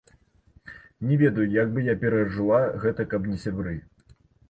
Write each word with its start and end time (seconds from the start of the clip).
Не 1.09 1.17
ведаю, 1.23 1.45
як 1.57 1.71
бы 1.77 1.85
я 1.89 1.95
перажыла 2.07 2.65
гэта, 2.87 3.09
каб 3.15 3.33
не 3.33 3.43
сябры. 3.49 3.81